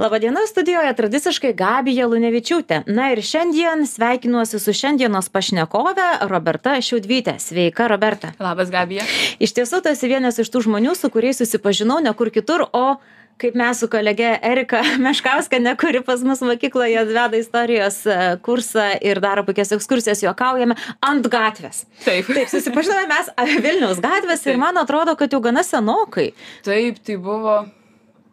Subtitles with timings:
[0.00, 2.78] Labadiena studijoje tradiciškai Gabija Lunevičiūtė.
[2.88, 7.34] Na ir šiandien sveikinuosi su šiandienos pašnekove Roberta Šiaudvytė.
[7.36, 8.30] Sveika, Roberta.
[8.40, 9.04] Labas, Gabija.
[9.44, 12.94] Iš tiesų, tu esi vienas iš tų žmonių, su kuriais susipažinau ne kur kitur, o
[13.44, 19.20] kaip mes su kolege Erika Meškauskanė, kuri pas mus mokykloje veda istorijos e, kursą ir
[19.20, 20.78] daro puikias ekskursijas, juokaujame
[21.10, 21.82] ant gatvės.
[22.06, 22.30] Taip.
[22.32, 23.28] Taip, susipažinome mes
[23.60, 26.30] Vilniaus gatvės ir man atrodo, kad jau gana senokai.
[26.64, 27.58] Taip, tai buvo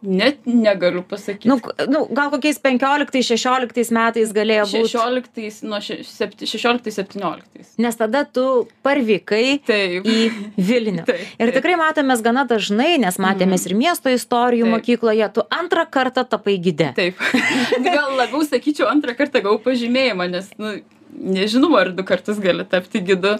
[0.02, 1.48] Net negaliu pasakyti.
[1.50, 1.56] Nu,
[1.90, 4.92] nu, gal kokiais 15-16 metais galėjo būti.
[4.94, 7.64] 16, nuo 16-17.
[7.82, 8.44] Nes tada tu
[8.86, 10.06] parvykai Taip.
[10.06, 11.02] į Vilnių.
[11.08, 11.56] Taip, Ir taip.
[11.58, 14.74] tikrai matėmės gana dažnai, nes matėmės ir miesto istorijų Taip.
[14.76, 16.92] mokykloje, tu antrą kartą tapai gide.
[16.94, 17.18] Taip.
[17.88, 20.76] Gal labiau sakyčiau, antrą kartą gavau pažymėjimą, nes, nu,
[21.12, 23.36] nežinau, ar du kartus gali tapti gidu.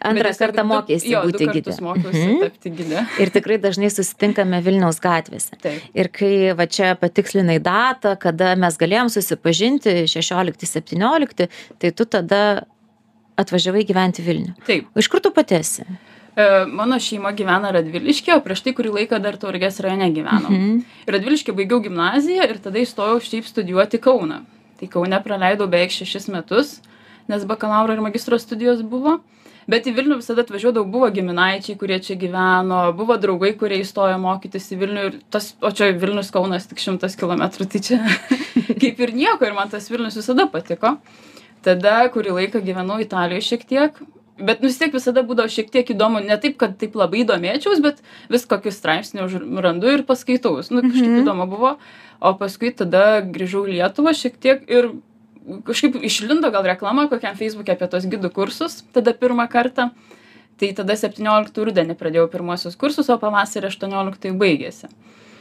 [0.00, 1.62] Antrą kartą mokėsi jo, būti du gide.
[1.70, 2.40] kartus mokiausi Mhm.
[2.40, 3.06] tapti gide.
[3.20, 5.58] Ir tikrai dažnai susitinkame Vilniaus gatvėse.
[5.60, 5.82] Taip.
[5.94, 11.48] Ir kai va čia patikslinai datą, kada mes galėjom susipažinti, 16-17,
[11.78, 12.64] tai tu tada
[13.40, 14.54] atvažiavai gyventi Vilnių.
[14.66, 14.86] Taip.
[14.96, 15.84] Iš kur tu pati esi?
[16.36, 20.48] E, Mano šeima gyvena Radviliškė, o prieš tai kurį laiką dar Tauragės rajone gyvenom.
[20.50, 20.84] Mhm.
[21.08, 24.42] Ir Radviliškė baigiau gimnaziją ir tada įstojau šiaip studijuoti Kauną.
[24.80, 26.80] Tai Kaune praleidau beveik šešis metus,
[27.30, 29.20] nes bakalauro ir magistro studijos buvo.
[29.70, 34.66] Bet į Vilnių visada atvažiuodavau, buvo giminaičiai, kurie čia gyveno, buvo draugai, kurie įstojo mokytis
[34.74, 37.98] į Vilnių ir tas, o čia Vilnius Kaunas tik šimtas kilometrų, tai čia
[38.82, 40.96] kaip ir nieko ir man tas Vilnius visada patiko.
[41.62, 44.00] Tada kurį laiką gyvenau Italijoje šiek tiek,
[44.40, 47.82] bet nu vis tiek visada būdavo šiek tiek įdomu, ne taip, kad taip labai domėčiaus,
[47.84, 48.00] bet
[48.32, 50.56] vis kokius straipsnius randu ir paskaitau.
[50.72, 51.20] Nu, kažkaip Mhm.
[51.22, 51.74] įdomu buvo.
[52.20, 54.90] O paskui tada grįžau į Lietuvą šiek tiek ir
[55.66, 59.90] kažkaip išlindo gal reklama kokiam Facebook'e apie tos gidų kursus, tada pirmą kartą.
[60.60, 64.90] Tai tada 17 rudenį pradėjau pirmosius kursus, o pavasarį 18 baigėsi.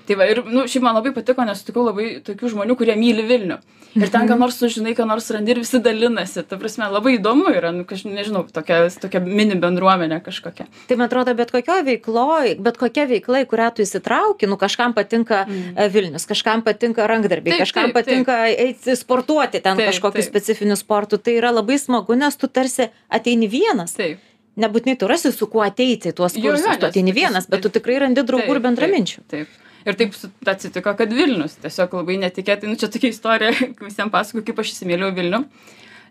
[0.09, 3.21] Tai va, ir, nu, šiaip man labai patiko, nes sutikau labai tokių žmonių, kurie myli
[3.29, 3.59] Vilnių.
[3.97, 6.41] Ir ten, ką nors sužinai, ką nors randi ir visi dalinasi.
[6.49, 10.65] Ta prasme, labai įdomu yra, nu, kaž, nežinau, tokia, tokia mini bendruomenė kažkokia.
[10.89, 14.97] Tai man atrodo, bet kokioje veikloje, bet kokia veikla, į kurią tu įsitrauki, nu kažkam
[14.97, 15.77] patinka mm.
[15.93, 18.09] Vilnius, kažkam patinka rankdarbiai, Taip, kažkam taip, taip.
[18.09, 20.29] patinka eiti sportuoti ten Taip, kažkokiu taip.
[20.31, 21.21] specifiniu sportu.
[21.21, 23.93] Tai yra labai smagu, nes tu tarsi ateini vienas.
[23.97, 24.25] Taip.
[24.59, 27.61] Nebūtinai tu rasi, su kuo ateiti į tuos Jo, jo, kursus, tu ateini vienas, bet
[27.61, 29.25] tu tikrai randi draugų ir Taip, bendraminčių.
[29.29, 29.49] Taip.
[29.49, 29.68] taip.
[29.89, 30.15] Ir taip
[30.49, 33.51] atsitiko, kad Vilnius tiesiog labai netikėtai, nu čia tokia istorija,
[33.87, 35.43] visiems pasakoju, kaip aš įsimylėjau Vilnių.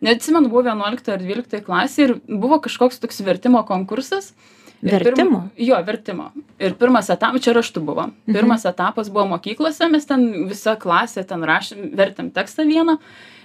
[0.05, 4.33] Neatsimenu, buvau 11 ar 12 klasė ir buvo kažkoks toks vertimo konkursas.
[4.79, 5.41] Vertimo?
[5.51, 6.29] Pirm, jo, vertimo.
[6.63, 8.05] Ir pirmas etapas, čia raštu buvo.
[8.31, 12.95] Pirmas etapas buvo mokyklose, mes ten visa klasė ten rašėm, vertėm tekstą vieną.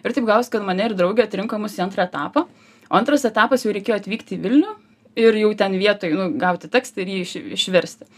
[0.05, 2.45] Ir taip gaus, kad mane ir draugė atrinko mus į antrą etapą.
[2.89, 4.75] O antras etapas jau reikėjo atvykti į Vilnių
[5.23, 8.09] ir jau ten vietoj nu, gauti tekstą ir jį iš, išversti.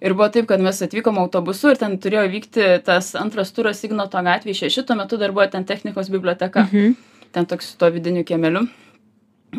[0.00, 4.20] Ir buvo taip, kad mes atvykom autobusu ir ten turėjo vykti tas antras turas Ignoto
[4.22, 6.66] gatvėje 6, tuo metu dar buvo ten technikos biblioteka.
[6.68, 6.96] Mhm.
[7.32, 8.66] Ten toks su to vidiniu kiemeliu.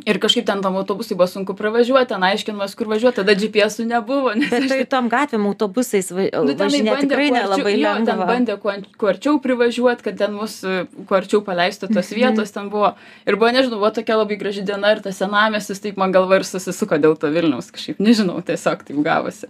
[0.05, 4.33] Ir kažkaip ten tam autobusai buvo sunku pravažiuoti, ten aiškinimas, kur važiuoti, tada GPS nebuvo.
[4.35, 8.27] Nes Bet tai tom gatvėm autobusais va- Nu, bandė tikrai nelabai jo, Ten lengva.
[8.29, 12.69] bandė kuo, kuo arčiau privažiuoti, kad ten mus e, kuo arčiau paleistų tos vietos, ten
[12.69, 12.93] buvo.
[13.25, 16.45] Ir buvo, nežinau, buvo tokia labai graži diena ir tas senamestis, taip man galva ir
[16.45, 19.47] susisuko dėl to Vilniaus kažkaip, nežinau, tiesiog taip gavosi.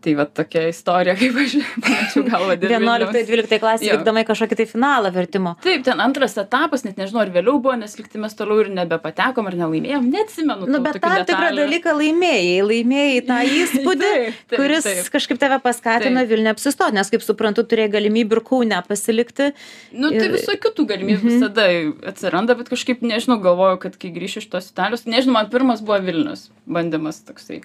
[0.00, 4.64] Tai va tokia istorija, kaip aš pamačiau galvą dėl 11-12 klasė vykdama į kažkokį tai
[4.70, 5.52] finalą vertimo.
[5.60, 9.50] Taip, ten antras etapas, net nežinau, ar vėliau buvo, nes likti mes toliau ir nebepatekom,
[9.50, 10.68] ar nelaimėjom, neatsimenu.
[10.70, 15.12] Nu, tų bet tam tikrą dalyką laimėjai, laimėjai tą įspūdį, Taip, taip, kuris taip.
[15.18, 16.24] kažkaip tave paskatino.
[16.30, 19.52] Vilniuje apsistoti, nes kaip suprantu, turėjai galimybę ir kaune pasilikti.
[19.92, 21.36] Nu, tai Ir- visokių tų galimybių mhm.
[21.36, 21.68] visada
[22.14, 26.00] atsiranda, bet kažkaip, nežinau, galvoju, kad kai grįšiu iš tos Italijos, nežinau, man pirmas buvo
[26.08, 27.60] Vilnius bandymas toksai.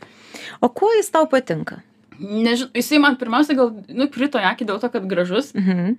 [0.60, 1.80] O kuo jis tau patinka?
[2.20, 5.54] Nežinau, jisai man pirmiausia gal, nu, krito į akį dėl to, kad gražus.
[5.58, 5.96] Mhm.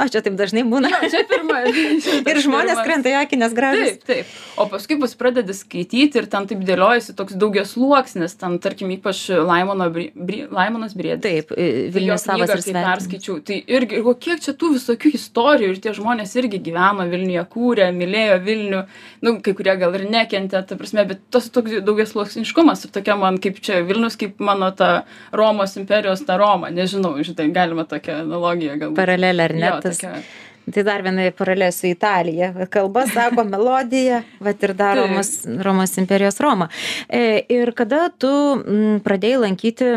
[0.00, 0.88] O čia taip dažnai būna.
[0.94, 1.58] Jo, čia pirma.
[2.30, 3.90] Ir žmonės krenta į akį, nes gražus.
[4.00, 4.30] Taip, taip.
[4.60, 9.26] O paskui bus pradedi skaityti ir ten taip dėliojasi toks daugias sluoksnis, ten, tarkim, ypač
[9.44, 11.20] Laimono, Bri- Laimonas Briedis.
[11.26, 11.52] Taip,
[11.92, 12.86] Vilnius Tai savas ir svetimas.
[12.94, 17.44] perskaičiau, tai irgi, ir kiek čia tų visokių istorijų ir tie žmonės irgi gyveno Vilniuje,
[17.52, 18.80] kūrė, mylėjo Vilnių,
[19.26, 23.18] nu, kai kurie gal ir nekentė, ta prasme, bet tas toks daugias sluoksniškumas ir tokia
[23.20, 24.90] man kaip čia Vilnius, kaip mano ta
[25.36, 28.98] Romos imperijos ta Roma, nežinau, žinai, galima tokią analogiją galbūt.
[29.00, 29.66] Paralelė ar ne?
[29.68, 30.22] Jo, tas- tokia-
[30.70, 32.52] Tai dar viena paralelė su Italija.
[32.70, 34.98] Kalba sako melodija, bet ir dar.
[35.00, 35.30] Romos,
[35.64, 36.68] Romos imperijos Roma.
[37.08, 38.28] E, ir kada tu
[38.60, 39.88] m, pradėjai lankyti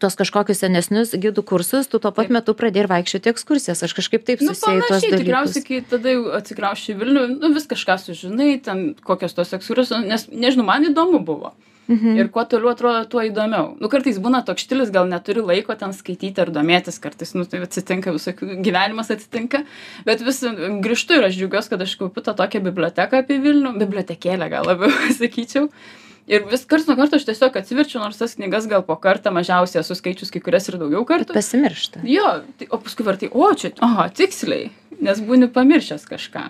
[0.00, 2.36] tuos kažkokius senesnius gidų kursus, tu tuo pat Taip.
[2.38, 3.82] metu pradėjai ir vaikščioti ekskursijas.
[3.88, 5.24] Aš kažkaip taip Nu, susijęju tuos panašiai, dalykus.
[5.24, 10.06] tikriausiai, kai tada jau atsikraušiu į Vilnių, nu, vis kažką sužinai, ten kokios tos ekskursijos,
[10.06, 11.50] nes, nežinau, man įdomu buvo.
[11.56, 11.66] Mhm.
[11.90, 13.72] Ir kuo toliau atrodo, tuo įdomiau.
[13.82, 17.64] Nu, kartais būna toks štilis, gal neturi laiko ten skaityti ar domėtis, kartais, nu, tai
[17.66, 19.64] atsitinka, visokių gyvenimas atsitinka,
[20.06, 20.42] bet vis
[20.84, 24.92] grįžtu ir aš džiaugiuosi, kad aš kaupiu tą tokią biblioteką apie Vilnių, bibliotekėlę gal labiau
[25.18, 25.66] sakyčiau.
[26.30, 29.80] Ir vis karts nuo karto aš tiesiog atsiverčiu, nors tas knygas gal po kartą mažiausiai
[29.82, 31.32] esu skaičius kai kurias ir daugiau kartų.
[31.34, 32.04] Bet pasimiršta.
[32.06, 36.42] Jo, tai, o paskui vartai, o čia, aha, tiksliai nes būni pamiršęs kažką.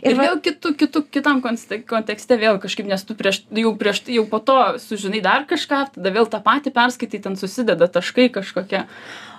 [0.00, 0.28] Ir, ir va...
[0.28, 4.58] vėl kitų, kitų, kitam kontekste vėl kažkaip, nes tu prieš, jau, prieš, jau po to
[4.82, 8.84] sužinai dar kažką, tada vėl tą patį perskaitai, ten susideda taškai kažkokie.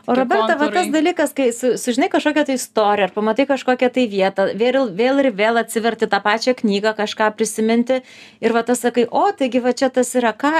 [0.09, 4.07] O Roberta, va tas dalykas, kai su, sužinai kažkokią tai istoriją ar pamatai kažkokią tai
[4.09, 7.99] vietą, vėl, vėl ir vėl atsiverti tą pačią knygą, kažką prisiminti
[8.41, 10.55] ir va tas sakai, o taigi va čia tas yra ką,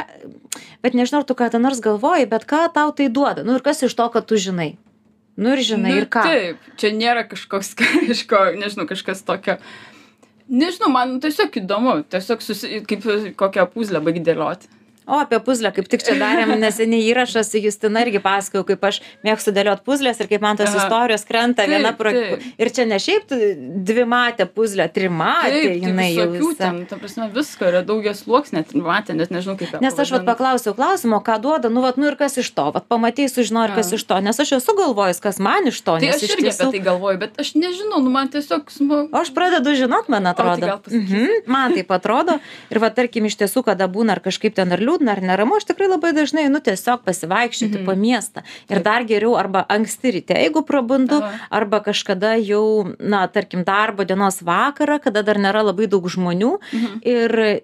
[0.86, 3.42] bet nežinau, tu ką ten nors galvoji, bet ką tau tai duoda.
[3.48, 4.76] Nu ir kas iš to, kad tu žinai?
[5.42, 6.26] Nu ir žinai, nu, ir ką.
[6.28, 7.74] Taip, čia nėra kažkoks,
[8.10, 9.58] kažko, nežinau, kažkas tokio.
[10.52, 13.08] Nežinau, man tiesiog įdomu, tiesiog susi, kaip
[13.40, 18.04] kokią puzlę baigi dėlioti o apie puzlę kaip tik čia darėm neseniai įrašą su justina
[18.06, 21.94] irgi pasakojau kaip aš mėgstu dėliot puzles ir kaip man tos istorijos krenta Taip, viena
[21.98, 22.46] pro taip.
[22.62, 23.34] ir čia ne šiaip
[23.88, 28.64] dvimatė puzlė trimatė Taip, tai jinai jau visa ten, ta prasme, visko yra daugias sluoksnė,
[28.86, 29.74] matė, net nežinau kaip.
[29.84, 32.86] Nes aš vat paklausiau klausimo, ką duoda, nu vat, nu ir kas iš to, vat
[32.92, 36.26] pamatai, sužinoj, kas iš to, nes aš esu galvojęs, kas man iš to, Tai aš
[36.28, 36.68] irgi tiesų.
[36.68, 39.10] apie tai galvoju, bet aš nežinau, nu man tiesiog smagu.
[39.10, 40.62] O aš pradedu žinot, man atrodo.
[40.62, 41.18] gal pasakysi?
[41.18, 42.38] mhm, man taip atrodo.
[42.70, 45.66] Ir va, tarkim, iš tiesų, kada būna ar kažkaip ten ar liūdna, ar neramu, aš
[45.66, 47.86] tikrai labai dažnai, nu, tiesiog pasivaikščioti Mhm.
[47.86, 48.44] po miestą.
[48.70, 48.84] Ir Taip.
[48.84, 51.48] dar geriau arba anksti ryte, jeigu prabundu, Aha.
[51.52, 56.60] arba kažkada jau, na, tarkim, darbo dienos vakarą, kada dar nėra labai daug žmonių.
[56.74, 57.02] Mhm.
[57.04, 57.62] Ir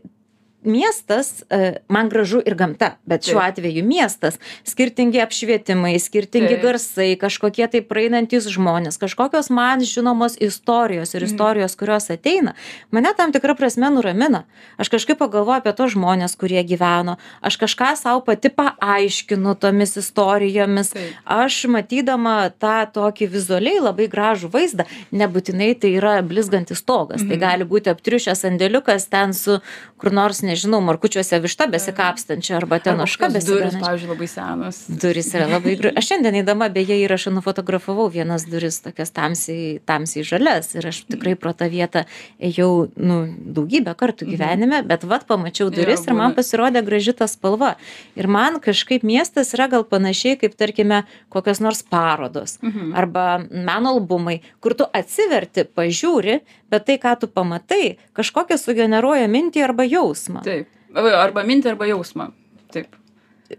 [0.64, 4.40] miestas e, man gražu ir gamta bet šiuo atveju miestas.
[4.66, 11.32] Skirtingi apšvietimai skirtingi garsai kažkokie tai praeinantys žmonės kažkokios man žinomos istorijos ir Mhm.
[11.34, 12.54] istorijos kurios ateina
[12.92, 14.44] mane tam tikra prasme nuramina.
[14.78, 17.16] Aš kažkaip pagalvoju apie tuos žmones kurie gyveno.
[17.42, 20.94] Aš kažką sau pati paaiškinu tomis istorijomis.
[21.26, 24.84] Aš matydama tą tokį vizualiai labai gražų vaizdą
[25.14, 27.22] nebūtinai tai yra blizgantis stogas.
[27.22, 27.40] Tai Mhm.
[27.40, 29.60] gali būti aptriušęs sandėliukas ten su
[29.98, 34.78] kur nors nežinau markučiuose višta besikapstančia arba ten ožka kokios durys, pavyzdžiui, labai senos.
[34.90, 40.24] durys yra labai gražios aš šiandien eidama beje įrašą nufotografavau vienas duris tokias tamsiai tamsiai
[40.26, 42.06] žalias ir aš tikrai pro tą vietą
[42.42, 43.20] ėjau nu
[43.58, 47.76] daugybę kartų gyvenime bet vat pamačiau duris ir man pasirodė graži ta spalva.
[48.18, 52.96] Ir man kažkaip miestas yra gal panašiai kaip tarkime kokios nors parodos Mhm.
[52.96, 56.40] arba meno albumai kur tu atsiverti pažiūri
[56.72, 60.68] bet tai ką tu pamatai kažkokią sugeneruoja mintį arba jausmą Taip.
[60.98, 62.32] Arba mintį, arba jausmą.
[62.74, 62.96] Taip.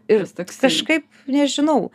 [0.08, 0.68] ir toksai.
[0.68, 1.88] kažkaip nežinau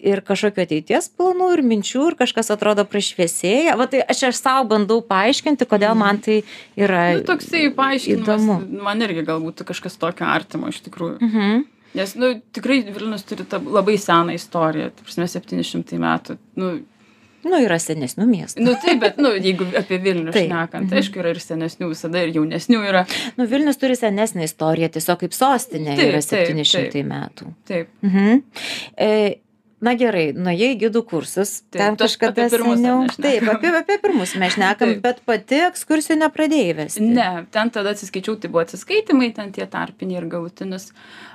[0.00, 4.62] ir kažkokių ateities planų ir minčių ir kažkas atrodo prašviesėja va tai aš aš sau
[4.68, 6.40] bandau paaiškinti kodėl man tai
[6.78, 8.46] yra Nu, toksai paaiškinimas.
[8.70, 11.20] Man irgi galbūt kažkas tokio artimo iš tikrųjų.
[11.20, 11.68] mhm.
[11.90, 16.36] Nes, nu, tikrai Vilnius turi tą labai seną istoriją, prasme 700 metų.
[16.54, 16.68] Nu,
[17.46, 20.48] nu yra senesnių miestų nu taip, bet, nu, jeigu apie Vilnių Taip.
[20.48, 23.04] šnekant, tai aišku, yra ir senesnių visada, ir jaunesnių yra.
[23.38, 26.64] nu vilnius turi senesnę istoriją tiesiog kaip sostinė Taip, yra taip, taip.
[26.64, 27.94] 700 metų Taip.
[28.06, 28.42] mhm.
[28.96, 29.12] e,
[29.80, 34.94] na gerai nuėjai gidų kursus Taip, ten kažkada seniau taip apie apie pirmus mes šnekam
[34.96, 35.00] Taip.
[35.06, 40.20] bet pati ekskursijų nepradėjai vesti Ne, ten tada atsiskaičiau, tai buvo atsiskaitimai, ten tie tarpiniai
[40.20, 40.90] ir galutinis.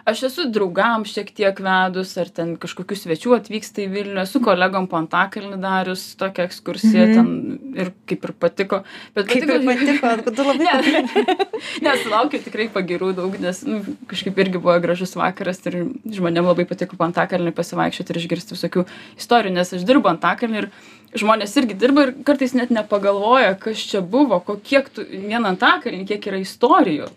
[0.05, 4.85] Aš esu draugam šiek tiek vedus, ar ten kažkokių svečių atvyksta į Vilnių, esu kolegom
[4.91, 7.15] po Antakalnį darius tokią ekskursiją, Mhm.
[7.15, 8.83] ten ir kaip ir patiko.
[9.15, 13.79] Bet kaip ir patiko tu labai Ne, nesulaukiu tikrai pagirų daug, nes nu,
[14.09, 18.83] kažkaip irgi buvo gražus vakaras ir žmonėm labai patiko po Antakalnį pasivaikščioti ir išgirsti visokių
[19.15, 20.69] istorijų, nes aš dirbu Antakalnį ir
[21.15, 26.27] žmonės irgi dirba ir kartais net nepagalvoja, kas čia buvo, kiek tu, vien Antakalnį, kiek
[26.31, 27.07] yra istorijų.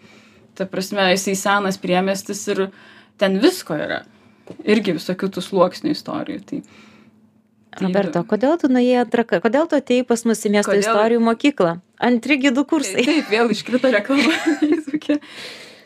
[0.59, 2.69] Ta prasme, jisai senas priemestis ir
[3.19, 4.03] ten visko yra.
[4.65, 6.41] Irgi visokių tų sluoksnių istorijų.
[6.49, 6.61] Tai,
[7.75, 9.45] tai Roberto, kodėl tu nuėjai antrą kartą?
[9.45, 10.87] Kodėl tu atėjai pas mus į miesto Kodėl?
[10.87, 11.75] istorijų mokyklą?
[12.09, 13.05] Antri gidų kursai.
[13.07, 14.35] Taip, vėl iškrito reklama.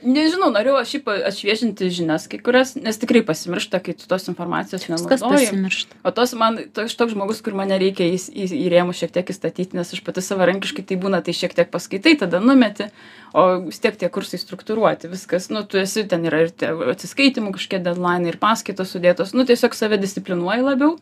[0.02, 4.86] Nežinau, norėjau aš šiaip atšviežinti žinias kai kurias, nes tikrai pasimiršta, kai tu tos informacijos
[4.90, 5.70] nenaudoji.
[6.02, 9.30] O tos man, toks toks žmogus, kur mane reikia į, į, į rėmus šiek tiek
[9.30, 12.88] įstatyti, nes aš pati savarankiškai tai būna, tai šiek tiek paskaitai, tada numeti,
[13.30, 17.54] o vis tiek tie kursai struktūruoti, viskas, nu, tu esi, ten yra ir tie atsiskaitimų
[17.54, 20.96] kažkokie deadline ir paskaitos sudėtos, nu, tiesiog save disciplinuoji labiau.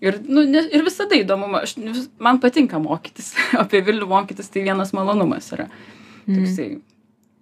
[0.00, 1.74] Ir, nu, ne, ir visada įdomu, aš,
[2.22, 5.66] man patinka mokytis, apie Vilnių mokytis, tai vienas malonumas yra.
[6.30, 6.78] Mm.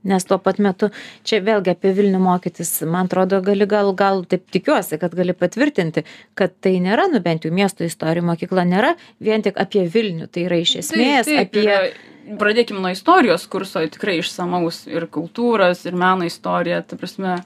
[0.09, 0.89] Nes tuo pat metu
[1.29, 6.05] čia vėlgi apie vilnių mokytis man atrodo gali gal gal taip tikiuosi kad gali patvirtinti
[6.39, 10.47] kad tai nėra nu bent jau miesto istorijų mokykla nėra vien tik apie vilnių tai
[10.49, 15.95] yra iš esmės Taip, taip, apie Pradėkime nuo istorijos kurso, tikrai išsamaus ir kultūros, ir
[15.97, 17.39] meno istorija, ta prasme.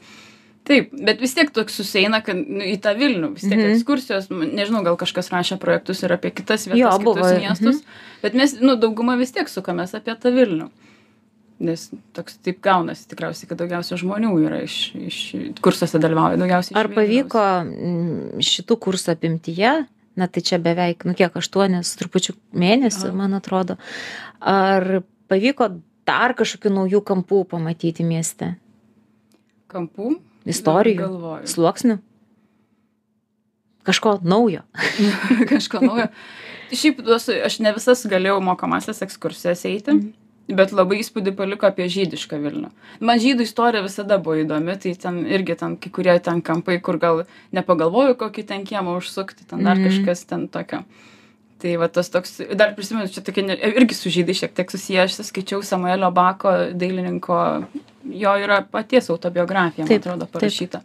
[0.66, 3.76] Taip, bet vis tiek toks susieina, kad nu, į tą Vilnių, vis tiek Mhm.
[3.76, 7.83] ekskursijos, m, nežinau, gal kažkas rašė projektus ir apie kitas vietas, Jo, kitus buvo, miestus,
[8.23, 10.69] bet mes, nu, dauguma vis tiek sukamės apie tą Vilnių.
[11.62, 11.85] Nes
[12.16, 15.19] toks taip gaunasi tikriausiai, kad daugiausia žmonių yra iš, iš
[15.62, 19.75] kursuose dalyvauja, daugiausiai ar pavyko mm, šitų kursų apimtyje
[20.19, 23.78] na tai čia beveik nu kiek aštuonis trupučiu mėnesių man atrodo
[24.42, 25.00] ar
[25.33, 25.71] pavyko
[26.09, 28.50] dar kažkokių naujų kampų pamatyti mieste
[29.73, 30.16] kampų?
[30.50, 31.47] istorijų Galvoju.
[31.54, 31.97] sluoksnių
[33.87, 34.62] kažko naujo
[35.52, 36.09] kažko naujo.
[36.73, 37.00] Šiaip
[37.47, 40.12] aš ne visas galėjau mokomasias ekskursijas eiti, Mhm.
[40.49, 42.70] Bet labai įspūdį paliko apie žydišką Vilnių.
[43.00, 46.99] Man žydų istorija visada buvo įdomi, tai ten irgi ten kai kurie ten kampai, kur
[46.99, 49.87] gal nepagalvoju, kokį ten kiemą užsukti, ten dar Mhm.
[49.88, 50.82] kažkas ten tokio.
[51.62, 54.99] Tai va tas toks, dar prisimenu, čia tokia, ne- irgi su žydai šiek tiek susiję,
[55.04, 57.64] aš skaičiau Samuelio Bako, dailininko,
[58.04, 60.82] jo yra paties autobiografija, man Taip, atrodo, taip.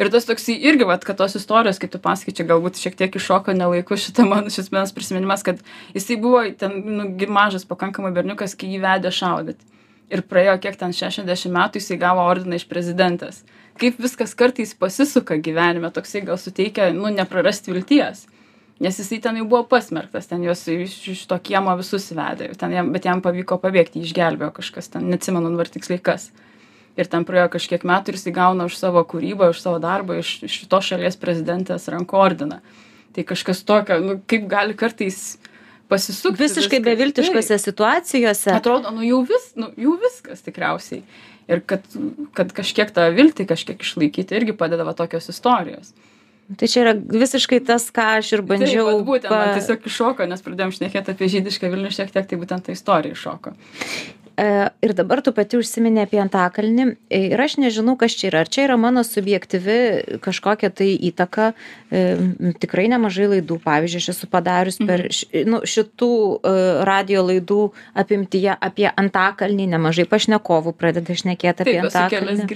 [0.00, 3.16] Ir tas toks irgi, vat, kad tos istorijos, kai tu pasakai, čia galbūt šiek tiek
[3.18, 5.60] iššoko nelaiku šitą man šis vienas prisiminimas, kad
[5.92, 9.68] jisai buvo ten nu, gi mažas pakankamai berniukas, kai jį vedė šaudyti.
[10.10, 13.44] Ir praėjo kiek ten 60 metų, jisai gavo ordiną iš prezidentės.
[13.80, 18.24] Kaip viskas kartais pasisuka gyvenime, toksai gal suteikia, nu, neprarasti vilties.
[18.80, 22.72] Nes jisai ten jau buvo pasmerktas, ten juos iš, iš to kiemo visus vedė, ten
[22.72, 26.30] jam, bet jam pavyko pabėgti, jį išgelbėjo kažkas, ten neatsimenu dabar tiksliai kas
[26.98, 30.40] ir ten praėjo kažkiek metų ir jisai gauna už savo kūrybą, už savo darbą iš,
[30.50, 32.60] šitos šalies prezidentės rankų ordiną.
[33.14, 35.38] Tai kažkas tokio, nu, kaip gali kartais
[35.90, 36.38] pasisukti.
[36.42, 36.86] visiškai viskas.
[36.86, 37.64] beviltiškose Taip.
[37.64, 41.02] situacijose Atrodo, nu jau, vis, nu jau viskas tikriausiai.
[41.50, 41.82] Ir kad,
[42.38, 45.90] kad kažkiek tą viltį kažkiek išlaikyti irgi padeda va tokios istorijos.
[46.58, 50.26] tai čia yra visiškai tas ką aš ir bandžiau Taip, būtent, pa- man tiesiog iššoko,
[50.30, 53.52] nes pradėjom šnekėti apie žydišką Vilnių šiek tiek, tai būtent ta istorija iššoko.
[54.40, 58.40] E, Ir dabar tu pati užsiminė apie Antakalnį e, ir aš nežinau, kas čia yra.
[58.46, 61.50] Ar čia yra mano subjektyvi kažkokia tai įtaka.
[61.92, 62.04] E,
[62.62, 66.10] Tikrai nemažai laidų, pavyzdžiui, aš esu padarius per š, nu, šitų
[66.88, 67.58] radio laidų
[68.00, 72.48] apimtyje apie Antakalnį, nemažai pašnekovų pradeda šnekėti apie Taip, Antakalnį.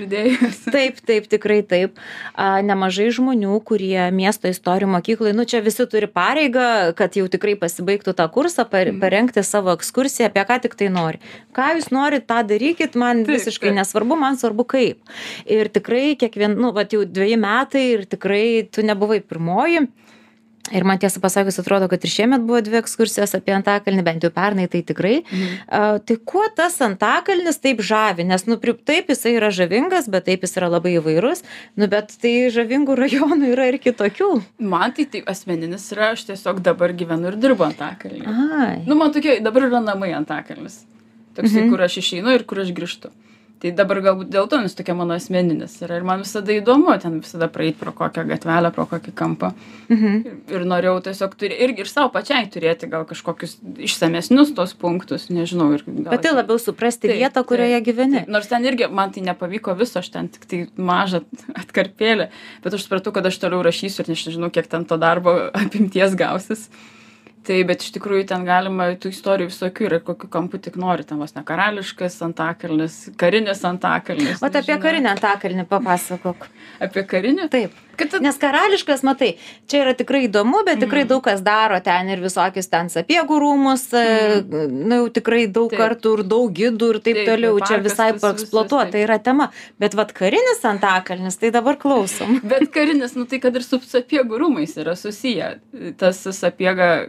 [0.74, 2.00] Taip, taip, tikrai taip.
[2.38, 8.16] Nemažai žmonių, kurie miesto istorijų mokyklai, nu čia visi turi pareigą, kad jau tikrai pasibaigtų
[8.16, 11.20] tą kursą, par, parengti savo ekskursiją, apie ką tik tai nori.
[11.54, 13.78] Ką jūs norit, tą darykit, man Taip, visiškai taip.
[13.80, 15.14] nesvarbu, man svarbu kaip.
[15.46, 19.86] Ir tikrai kiekvien, nu, va, jau dviejai metai ir tikrai tu nebuvai pirmoji.
[20.72, 24.30] Ir man tiesą pasakius, atrodo, kad ir šiemet buvo dvi ekskursijos apie Antakalnį, bent jau
[24.32, 25.18] pernai tai tikrai.
[25.20, 25.58] Mhm.
[25.68, 28.24] A, tai kuo tas Antakalnis taip žavi?
[28.24, 31.44] Nes, nu, taip jisai yra žavingas, bet taip jis yra labai įvairus.
[31.76, 34.30] Nu, bet tai žavingų rajonų yra ir kitokių.
[34.64, 38.24] Man tai taip asmeninis yra, aš tiesiog dabar gyvenu ir dirbu ant takalnį.
[38.24, 38.80] Ai.
[38.88, 40.80] Nu, man tokie, dabar yra namai ant takalnis.
[41.34, 41.70] Toksai, Mhm.
[41.70, 43.10] kur aš išeinu ir kur aš grįžtu.
[43.64, 45.96] Tai dabar galbūt dėl to, nes tokia mano asmeninis yra.
[45.96, 49.54] Ir man visada įdomu ten visada praeiti pro kokią gatvelę, pro kokį kampą.
[49.88, 50.18] Mhm.
[50.26, 55.30] Ir, ir norėjau tiesiog turėti, irgi ir savo pačiai turėti gal kažkokius išsamesnius tos punktus,
[55.32, 55.70] nežinau.
[55.72, 58.18] Ir gal Pati labiau suprasti Taip, vietą, kurioje taip, gyveni.
[58.18, 61.24] Taip, nors ten irgi man tai nepavyko viso, aš ten tik tai mažą
[61.56, 62.28] atkarpėlę,
[62.62, 66.68] bet aš supratau, kad aš toliau rašysiu ir nežinau, kiek ten to darbo apimties gausis.
[67.44, 71.20] Tai bet iš tikrųjų ten galima tų istorijų visokių ir kokiu kampu tik nori, ten
[71.20, 74.40] vos ne karališkas antakalnis, karinis antakalnis.
[74.40, 76.48] O apie karinę Antakalnį papasakok.
[76.84, 77.50] Apie karinį?
[77.52, 77.76] Taip.
[77.96, 79.36] Ten Nes karališkas, matai,
[79.70, 81.08] čia yra tikrai įdomu, bet tikrai Mhm.
[81.08, 85.80] daug kas daro ten ir visokius ten sapiegų rūmus, e, na jau tikrai daug Taip.
[85.80, 89.04] kartų ir daug gidų ir taip Taip, toliau, čia visai paeksploatuota taip.
[89.08, 89.50] yra tema.
[89.78, 92.40] Bet vad karinis Antakalnis, tai dabar klausom.
[92.52, 95.58] Bet karinis, nu tai kad ir su sapiegų rūmais yra susiję.
[95.96, 97.06] Tas sapiega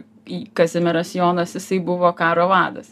[0.54, 2.88] Kazimieras Jonas, jisai buvo karo vadas.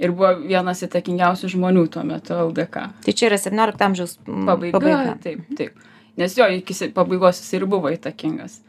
[0.00, 2.86] Ir buvo vienas įtakingiausių žmonių tuo metu LDK.
[3.04, 4.78] Tai čia yra 17 amžiaus mm, Pabaiga.
[4.78, 5.14] pabaiga.
[5.22, 5.78] Taip, taip.
[6.20, 8.60] Nes jo iki pabaigos jis ir buvo įtakingas.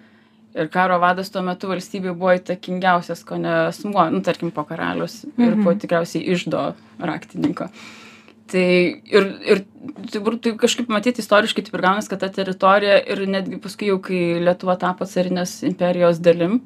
[0.56, 5.22] Ir karo vadas tuo metu valstybėje buvo įtakingiausias, ko ne asmuo, nu, tarkim, po karalius
[5.38, 5.80] ir po Mhm.
[5.80, 7.70] tikriausiai išdo raktininko.
[8.52, 8.64] Tai
[9.18, 9.62] ir, ir
[10.12, 14.42] tai kažkaip matyti istoriškai taip ir gaunas, kad ta teritorija ir netgi paskui jau, kai
[14.44, 16.60] Lietuva tapo carinės imperijos dalim,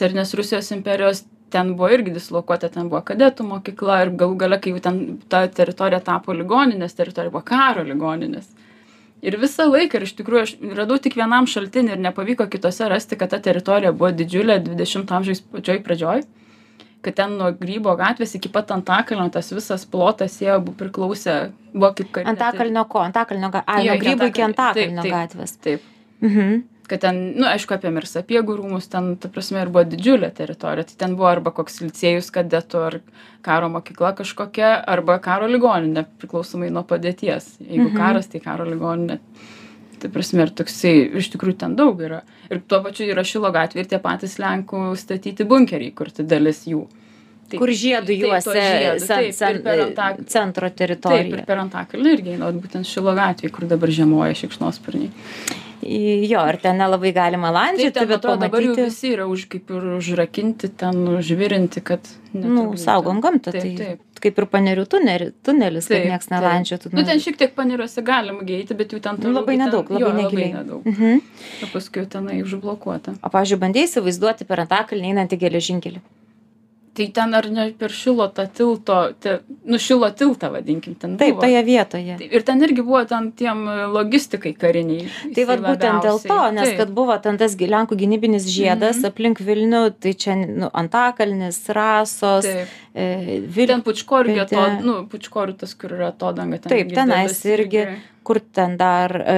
[0.00, 4.72] carinės Rusijos imperijos, ten buvo irgi dislokuota, ten buvo kadetų mokykla ir galų gale, kai
[4.72, 8.48] jau ten ta teritorija tapo ligoninės, teritorija buvo karo ligoninės.
[9.22, 13.18] Ir visą laiką, ir iš tikrųjų aš radau tik vienam šaltinį ir nepavyko kitose rasti,
[13.20, 16.22] kad ta teritorija buvo didžiulė 20 amžiaus pačioj pradžioj.
[17.00, 21.94] kad ten nuo grybo gatvės iki pat antakalnio tas visas plotas ėjo bu priklausė buvo
[21.96, 22.98] kaip karinė Antakalnio ko?
[23.00, 23.72] Antakalnio gatvės.
[23.72, 25.00] Ai, Jo, nuo iki grybų iki Antakalnio.
[25.00, 25.14] Antakalnio Taip, taip.
[25.16, 25.56] gatvės.
[25.64, 25.80] taip
[26.20, 26.62] Mhm.
[26.90, 30.88] Kad ten nu aišku apėmė ir sapiegų rūmus ten ta prasme ir buvo didžiulė teritorija
[30.90, 32.98] tai ten buvo arba koks licėjus kadetų ar
[33.46, 37.96] karo mokykla kažkokia arba karo ligoninė priklausomai nuo padėties jeigu Mhm.
[37.96, 39.20] karas tai karo ligoninė
[40.00, 43.84] ta prasme ir toksai iš tikrųjų ten daug yra ir tuo pačiu yra šilo gatvė
[43.84, 46.86] ir tie patys lenkų statyti bunkeriai kur tai dalis jų
[47.50, 48.52] Tai- Kur žiedų taip, juose
[49.10, 51.38] taip, ir per Antak- centro Taip, teritoriją.
[51.40, 55.10] ir per Antakalnį irgi vat būtent Šilo gatvėje, kur dabar žiemoja šikšnosparniai.
[55.82, 59.70] Jo, ir ten nelabai galima landžioti, ten bet atrodo, dabar jau visi yra už, kaip
[59.72, 62.00] ir užrakinti, ten užvirinti, kad...
[62.32, 64.02] Nu, saugom gamtą, Taip, tai taip.
[64.22, 66.36] kaip ir panerių tuneri- tunelis, kad Taip, niekas taip.
[66.36, 66.92] nelandžiotų.
[66.94, 69.90] Nu, ten šiek tiek paniriuose galima gėti, bet jau ten Nu, toliau labai ten- nedaug,
[69.90, 70.52] labai jo, negiliai.
[70.52, 70.84] Labai nedaug.
[70.84, 71.20] Mhm.
[71.64, 73.16] O paskui tenai užblokuota.
[73.24, 76.02] O, pavyzdžiui, bandėjai įsivaizduoti per Antakalnį einantį geležinkelį.
[77.00, 81.36] Tai ten ar ne per šilo tą tilto, te, nu šilo tiltą vadinkim, ten Taip,
[81.38, 81.46] buvo.
[81.46, 82.16] toje vietoje.
[82.20, 83.62] Taip, Ir ten irgi buvo ten tiem
[83.94, 85.06] logistikai kariniai.
[85.34, 86.76] Tai vad būtent dėl to, nes Taip.
[86.82, 89.06] kad buvo ten tas Lenkų gynybinis žiedas Mhm.
[89.08, 92.68] aplink Vilnių, tai čia nu, Antakalnis, Rasos, Taip.
[92.94, 96.58] e, Ten Vilnių, pučkorių, to, nu, pučkorių tas, kur yra to danga.
[96.60, 97.86] Ten Taip, irgi tenais dalis irgi.
[98.22, 99.36] Kur ten dar e,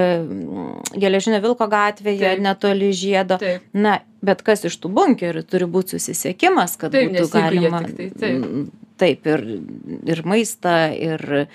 [0.99, 2.45] Geležinio Vilko gatvėje, Taip.
[2.45, 3.39] netoli žiedo.
[3.41, 3.65] Taip.
[3.73, 7.83] Na, bet kas iš tų bunkerių turi būti susisiekimas, kad Taip, būtų galima.
[7.87, 8.39] tai- taip.
[8.43, 8.71] Mm,
[9.03, 9.41] Taip, ir,
[10.07, 11.47] ir maistą, ir a,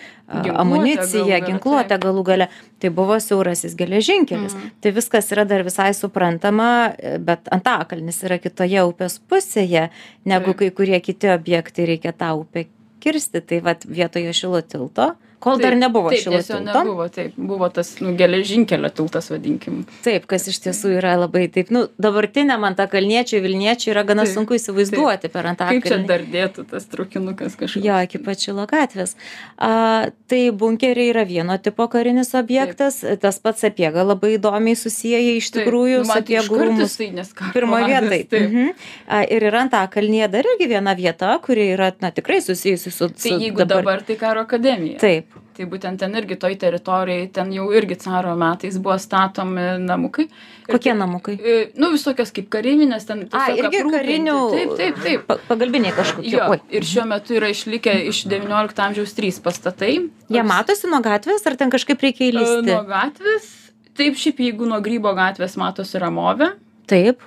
[0.41, 2.47] Ginkluotę amuniciją, ginkluotę galų gale.
[2.81, 4.51] Tai buvo siaurasis geležinkelis.
[4.57, 4.71] Mhm.
[4.83, 9.85] Tai viskas yra dar visai suprantama, e, bet Antakalnis yra kitoje upės pusėje,
[10.25, 10.57] negu Taip.
[10.59, 12.65] kai kurie kiti objektai reikia tą upę
[12.99, 13.39] kirsti.
[13.47, 16.59] Tai vad vietoje šilo tilto, kol dar Taip, nebuvo taip, šilo tilto.
[16.65, 19.83] Nebuvo, taip, buvo tas nu, geležinkelio tiltas, vadinkim.
[20.05, 24.57] Taip, kas iš tiesų yra labai taip, nu, dabartiniam antakalniečiui, Vilniečiui yra gana Taip, sunku
[24.57, 27.85] įsivaizduoti per Kaip čia dar dėtų tas traukinukas kažkoks.
[27.85, 29.15] Jo, iki pačilo gatvės.
[29.57, 35.51] A, tai bunkeriai yra vieno tipo karinis objektas, tas pats sapiega labai įdomiai susiję iš
[35.51, 36.97] Taip, tikrųjų nu, man tai sapiegų iškart rūmus.
[36.97, 38.23] jisai, nes karo Pirmoje vietoje.
[38.25, 38.49] Taip.
[38.49, 38.73] Mhm.
[39.07, 43.09] A, Ir yra Antakalnyje dar irgi viena vieta, kuri yra na, tikrai susijusi su...
[43.09, 44.99] Tai su jeigu dabar, dabar tai karo akademija.
[45.01, 45.26] Taip.
[45.57, 50.27] Tai būtent ten irgi toj teritorijai, ten jau irgi caro metais buvo statomi namukai.
[50.69, 51.33] Kokie namukai?
[51.41, 54.35] e, Nu, visokios kaip kareivinės, ten A, irgi karinių.
[54.53, 55.23] Taip, taip, taip.
[55.29, 56.35] Pa, pagalbiniai kažkokie.
[56.35, 59.95] Jo, ir šiuo metu yra išlikę iš XIX amžiaus trys pastatai.
[60.29, 62.69] Jie matosi nuo gatvės, ar ten kažkaip reikia E, įlysti?
[62.69, 63.49] Nuo gatvės.
[63.97, 66.51] Taip, šiaip jeigu nuo grybo gatvės matosi ramovė,
[66.85, 67.23] Taip.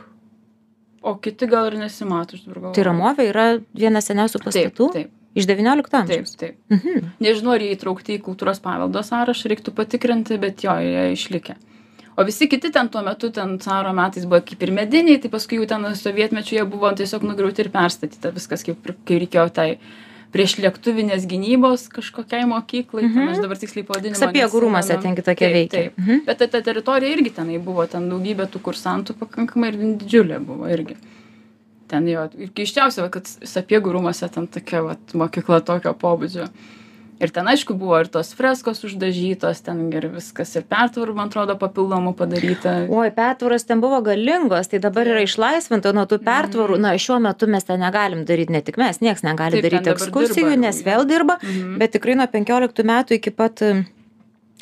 [1.02, 2.70] o kiti gal ir nesimato iš durgo.
[2.76, 6.36] Tai Ramovė yra vienas seniausių Taip, pastatų taip, iš XIX taip, amžiaus.
[6.36, 6.56] taip.
[6.70, 7.10] Mhm.
[7.22, 11.56] Nežinau, ar jie įtraukti į kultūros paveldo sąrašą, reiktų patikrinti, bet jo, jie išlikę.
[12.18, 15.56] O visi kiti ten tuo metu, ten caro metais buvo kaip ir mediniai, tai paskui
[15.60, 19.68] jau ten sovietmečiu jie buvo tiesiog nugriauti ir perstatyta, viskas kaip, kai reikėjo tai
[20.30, 23.14] prieš lėktuvinės gynybos kažkokiai mokyklai, mhm.
[23.14, 24.18] ten aš dabar tiksliai pavadinimą.
[24.20, 25.78] Sapiegų rūmose ten kitokie Taip, veikia.
[25.88, 26.20] Taip, Mhm.
[26.26, 30.68] bet ta, ta teritorija irgi tenai buvo, ten daugybė tų kursantų pakankamai ir didžiulė buvo
[30.70, 30.96] irgi.
[31.90, 36.46] Ten jo, ir keiščiausia, va, kad sapiegų rūmose ten tokia va, mokykla tokio pobūdžio.
[37.20, 41.52] Ir ten aišku buvo ir tos freskos uždažytos, ten ir viskas, ir pertvarų, man atrodo,
[41.60, 42.72] papildomų padaryta.
[42.88, 46.78] Oi, pertvaros ten buvo galingos, tai dabar yra išlaisvinta nuo tų pertvarų.
[46.80, 49.68] Na, šiuo metu mes ten negalim daryti, ne tik mes, niekas negali Mhm.
[49.68, 51.76] Taip, dabar ekskursijų, dirba nes vėl dirba, Mhm.
[51.82, 53.60] bet tikrai nuo 15 metų iki pat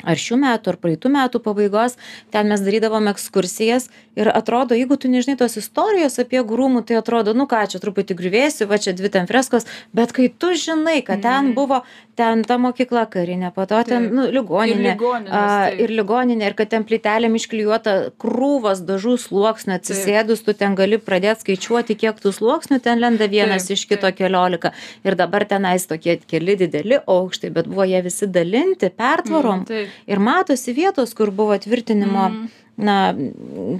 [0.03, 1.97] ar šių metų, ar praeitų metų pabaigos,
[2.31, 7.33] ten mes darydavom ekskursijas ir atrodo, jeigu tu nežinai tos istorijos apie grūmų, tai atrodo,
[7.33, 11.21] nu ką, čia truputį griuvėsiu, va čia dvi ten freskos, bet kai tu žinai, kad
[11.21, 11.53] ten Mhm.
[11.55, 11.81] buvo,
[12.15, 14.95] ten ta mokykla karinė, po to ten, nu, ligoninė.
[15.31, 20.97] A, ir ligoninė, ir kad ten plytelėm išklijuota krūvos dažų sluoksnių, atsisėdus, tu ten gali
[20.97, 24.73] pradėti skaičiuoti, kiek tų sluoksnių ten lenda vienas iš kito keliolika.
[25.03, 29.65] Ir dabar tenais tokie keli dideli aukštai, bet buvo jie visi dalinti pertvarom.
[29.89, 30.13] Mm.
[30.13, 32.29] Ir matosi vietos, kur buvo tvirtinimo.
[32.79, 33.11] Na,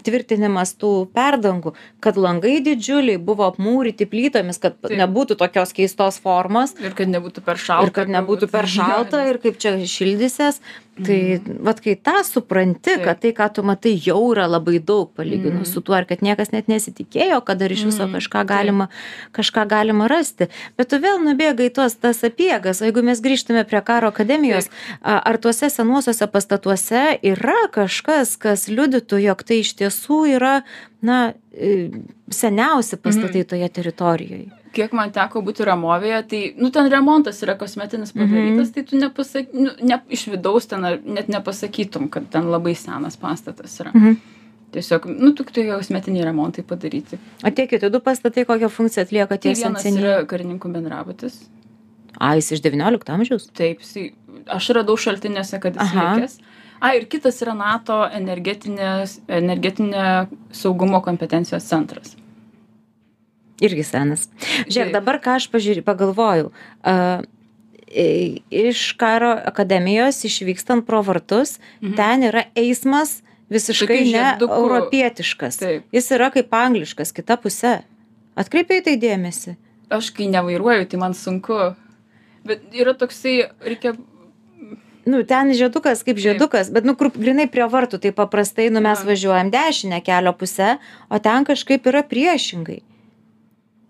[0.04, 1.72] tvirtinimas tų perdangų,
[2.04, 7.56] kad langai didžiuliai buvo apmūryti plytomis, kad nebūtų tokios keistos formos Ir kad nebūtų per
[7.62, 7.88] šalta.
[7.88, 10.60] ir kad nebūtų per šalta ir kaip čia šildysies.
[11.00, 11.16] Tai
[11.64, 15.80] vat kai tą supranti, kad tai, ką tu matai, jau yra labai daug palyginus su
[15.80, 18.18] tuo, ir kad niekas net nesitikėjo, kad dar iš viso Mhm.
[18.18, 18.88] kažką galima,
[19.32, 20.50] kažką galima rasti.
[20.76, 24.68] Bet tu vėl nubėgai tuos tas apiegas, o jeigu mes grįžtume prie karo akademijos,
[25.02, 30.62] ar tuose senuosiuose pastatuose yra kažkas, kas liudytų, jog tai iš tiesų yra,
[31.02, 31.90] na, e,
[32.34, 34.50] seniausi pastatai toje teritorijoje.
[34.74, 38.74] Kiek man teko būti ramovėje, tai, nu, ten remontas yra kosmetinis padarytas, Mhm.
[38.74, 43.80] tai tu nepasak, nu, ne, iš vidaus ten net nepasakytum, kad ten labai senas pastatas
[43.80, 43.92] yra.
[43.96, 44.18] Mhm.
[44.72, 49.38] tiesiog nu tiktai kosmetiniai remontai padaryti o tie kiti du pastatai kokią funkciją atlieka tai
[49.40, 51.40] tie vienas senieji yra karininkų bendrabutis
[52.22, 54.12] a jis iš devyniolikto amžiaus taip jisai
[54.46, 56.38] aš radau šaltiniuose kad jis likęs
[56.82, 62.16] a ir kitas yra nato energetinės energetinė saugumo kompetencijos centras.
[63.60, 64.30] Irgi senas.
[64.72, 66.52] Žiūrėk dabar ką aš pažiūrė pagalvojau
[66.88, 67.22] a,
[67.92, 71.96] iš karo akademijos išvykstant pro vartus Mhm.
[71.98, 75.58] ten yra eismas visiškai ne europietiškas.
[75.58, 75.84] Taip.
[75.92, 77.82] jis yra kaip angliškas kita puse.
[78.38, 79.56] Atkreipei tai dėmesį.
[79.90, 81.76] Aš kai nevairuoju tai man sunku.
[82.46, 83.98] Bet yra toksai reikia
[85.06, 89.00] nu ten žiedukas kaip žiedukas bet nu kur grynai prie vartų tai paprastai nu mes
[89.06, 90.78] važiuojam dešine kelio puse
[91.10, 92.82] o ten kažkaip yra priešingai.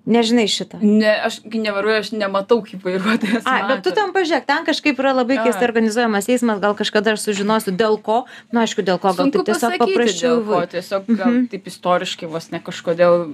[0.10, 0.80] Nežinai šito.
[0.82, 4.98] Ne aš kai nevairuoju aš nematau kaip vairuotojas ai bet tu ten pažiūrėk ten kažkaip
[5.04, 8.24] yra labai keistai organizuojamas eismas gal kažkada aš sužinosiu dėl ko.
[8.50, 10.42] Nu aišku dėl ko gal taip tiesiog paprasčiau
[10.72, 11.48] tiesiog gal Mhm.
[11.54, 13.34] taip istoriškai vos ne kažkodėl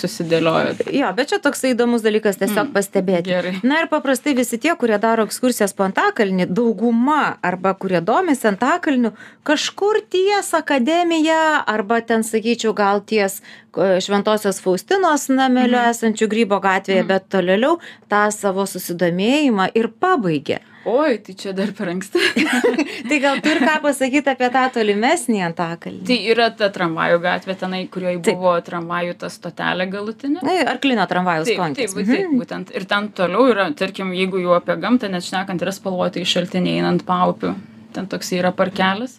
[0.00, 0.74] susidėliojo.
[0.92, 3.52] jo bet čia toksai įdomus dalykas tiesiog Mm, pastebėti Gerai.
[3.62, 9.12] na ir paprastai visi tie kurie daro ekskursijas po antakalnį dauguma arba kurie domisi antakalniu
[9.44, 13.40] kažkur ties akademija arba ten sakyčiau gal ties
[13.78, 15.90] e, šventosios faustinos nameliu Mhm.
[15.90, 17.08] esančiu grybo gatvėje Mhm.
[17.08, 17.78] bet tolėliau
[18.10, 20.58] tą savo susidomėjimą ir pabaigia
[20.88, 22.22] Oi, tai čia dar per anksti.
[23.10, 27.56] tai gal tu ir ką pasakyti apie tą tolimesnį antakalnį tai yra ta tramvajų gatvė
[27.60, 28.38] tenai, kurioje Taip.
[28.40, 30.42] buvo tramvajų ta stotelė galutinė.
[30.46, 31.94] Na, arklino tramvajaus Taip, konkis.
[31.94, 32.72] taip, taip, būtent.
[32.76, 37.04] Ir ten toliau yra, tarkim, jeigu jau apie gamtą, net šnekant, yra spalvoti šaltiniai einant
[37.08, 37.54] paupiu.
[37.96, 39.18] Ten toks yra parkelis.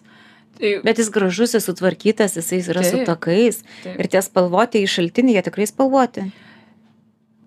[0.60, 3.08] Tai, Bet jis gražus, jis sutvarkytas, jisai yra su Taip.
[3.08, 3.62] takais.
[3.84, 3.96] taip.
[3.96, 6.26] Ir tie spalvoti į šaltinį, jie tikrai spalvoti.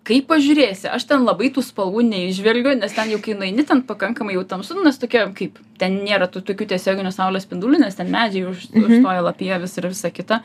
[0.04, 4.34] Kaip pažiūrėsi, aš ten labai tų spalvų neižvelgiu, nes ten jau kai nueini, ten pakankamai
[4.36, 8.12] jau tamsu, nu, nes tokia, kaip, ten nėra tų tokių tiesioginių saulės spindulių, nes ten
[8.12, 8.84] medžiai už, Mhm.
[9.00, 10.42] užstoja lapievis ir visa kita.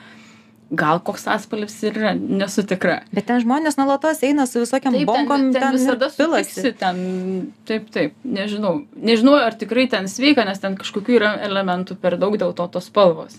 [0.71, 2.99] Gal koks atspalvis ir yra, nesu tikra.
[3.11, 6.73] Bet ten žmonės nuolatos eina su visokiam Taip, ten, bonkom, ten, ten ir visada pilasi.
[6.79, 8.85] ten, taip, taip, nežinau.
[9.01, 12.85] Nežinau, ar tikrai ten sveika, nes ten kažkokių yra elementų per daug dėl to tos
[12.93, 13.39] spalvos.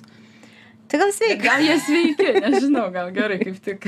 [0.90, 1.44] Tai gal Bet sveika.
[1.44, 3.84] Gal jie sveiki, nežinau, gal gerai, kaip tik.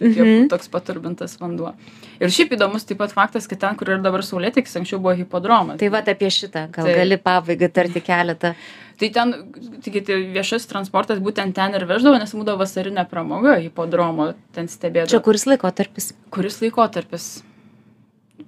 [0.00, 0.48] Tokie, Mhm.
[0.48, 1.74] toks paturbintas vanduo.
[2.20, 5.78] Ir šiaip įdomus taip pat faktas, kad ten, kur yra dabar saulėtekis, anksčiau buvo hipodromas.
[5.82, 6.96] Tai va apie šitą, gal Taip.
[6.96, 8.54] gali pabaigai tarti keletą.
[9.00, 9.34] Tai ten,
[9.82, 15.08] tikite, viešas transportas būtent ten ir veždavo, nes būdavo vasarinė pramoga hipodromo, ten stebėdavo.
[15.08, 16.12] Čia kuris laikotarpis?
[16.30, 17.42] Kuris laikotarpis?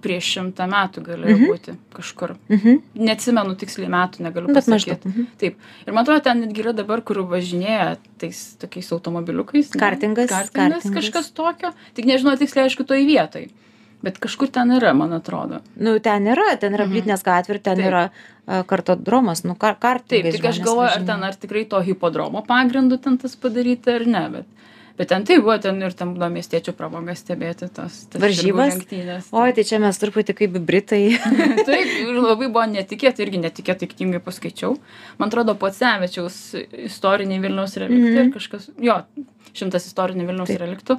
[0.01, 1.47] Prieš šimtą metų galėjo Mhm.
[1.53, 2.37] būti kažkur.
[2.49, 2.79] Mhm.
[2.95, 5.07] Neatsimenu tiksliai metų, negaliu pasakyti.
[5.09, 5.27] Mhm.
[5.39, 5.57] Taip.
[5.87, 9.75] Ir man atrodo, ten netgi yra dabar, kur važinėja tais tokiais automobiliukais.
[9.75, 9.81] ne?
[9.81, 11.11] Kartingas, Kartingas, kartingas.
[11.13, 11.73] kažkas tokio.
[11.95, 13.51] Tik nežinau tiksliai, aišku, toj vietoj.
[14.03, 15.61] Bet kažkur ten yra, man atrodo.
[15.77, 16.93] Nu, ten yra, ten yra Mhm.
[16.93, 17.87] Blitnės gatvė ir ten Taip.
[17.87, 18.11] yra
[18.49, 20.33] uh, kartodromas, nu, kar kartingai.
[20.33, 24.05] Taip, tik aš galvoju, ar ten ar tikrai to hipodromo pagrindu ten tas padaryti ar
[24.07, 24.29] ne.
[24.31, 24.47] Bet,
[24.99, 28.79] bet ten tai buvo, ten ir ten buvo miestiečių pramoga stebėti tos, tas Varžybas?
[29.33, 31.03] Oi, tai čia mes truputį kaip Britai.
[31.69, 34.77] Taip, ir labai buvo netikėta, irgi netikėtai knygai paskaičiau.
[35.21, 36.39] Man atrodo, Pocevičiaus
[36.89, 38.35] istoriniai Vilniaus reliktai mm -hmm.
[38.37, 39.01] kažkas, jo,
[39.53, 40.53] šimtas istorinių Vilniaus.
[40.53, 40.61] Taip.
[40.63, 40.99] reliktų.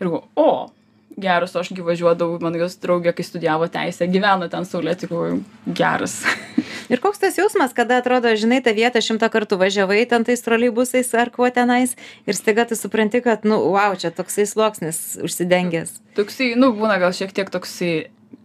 [0.00, 0.70] Ir galvoju, o,
[1.18, 6.20] geras, o ašgi važiuodavau, mano jos draugė, kai studijavo teisę, gyveno ten saulėti, galvoju, geras.
[6.90, 11.12] Ir koks tas jausmas, kada atrodo, žinai, tą vietą šimtą kartų važiavai ten tais troleibusais
[11.14, 11.92] ar kuo tenais
[12.26, 16.00] ir staiga tu supranti, kad, nu, wow, čia toksai sluoksnis užsidengęs.
[16.18, 17.92] Toksai, nu, būna gal šiek tiek toksai,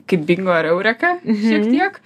[0.05, 1.71] kaip bingo ar eureka, šiek Mhm.
[1.73, 1.97] tiek.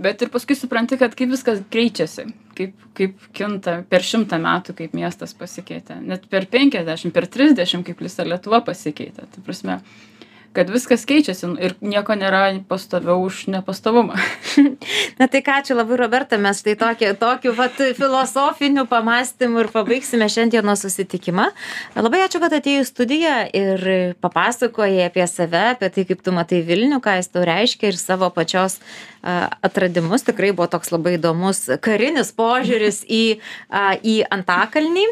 [0.00, 2.24] Bet ir paskui supranti, kad kaip viskas keičiasi,
[2.56, 5.98] kaip, kaip kinta per šimtą metų, kaip miestas pasikeitė.
[6.00, 9.28] Net per 50, per 30, kaip visa Lietuva pasikeitė.
[9.34, 9.78] Tai prasme,
[10.52, 14.18] kad viskas keičiasi ir nieko nėra pastoviau už nepastovumą.
[15.20, 20.28] Na tai ką, čia labai, Roberta, mes štai tokie, tokiu vat, filosofiniu pamastymu ir pabaigsime
[20.32, 21.48] šiandienos susitikimą.
[21.96, 23.86] Labai ačiū, kad atėjai į studiją ir
[24.24, 28.28] papasakojai apie save, apie tai, kaip tu matai Vilnių, ką jis tau reiškia ir savo
[28.34, 28.80] pačios
[29.22, 30.26] atradimus.
[30.26, 33.24] Tikrai buvo toks labai įdomus karinis požiūris į,
[34.02, 35.06] į Antakalnį.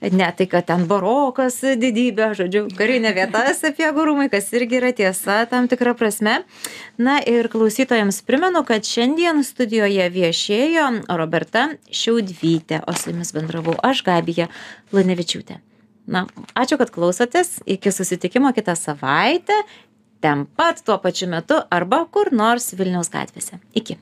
[0.00, 5.42] Ne tai, kad ten barokas didybė, žodžiu, karinė vieta sapiegų rūmai, kas irgi yra tiesa
[5.50, 6.38] tam tikra prasme.
[6.96, 10.86] Na ir klausytojams primenu, kad šiandien studijoje viešėjo
[11.20, 14.48] Roberta Šiaudvytė, o su jumis bendravau aš, Gabija
[14.96, 15.60] Lanevičiūtė.
[16.10, 16.24] Na,
[16.56, 17.58] ačiū, kad klausotės.
[17.68, 19.56] Iki susitikimo kitą savaitę.
[20.20, 23.60] Ten pat tuo pačiu metu arba kur nors Vilniaus gatvėse.
[23.76, 24.00] Iki.